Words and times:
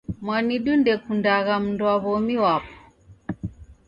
Mwanidu 0.23 0.71
ndekundagha 0.79 1.55
mdu 1.65 1.83
wa 1.87 1.95
w'omi 2.03 2.35
wapo 2.43 2.73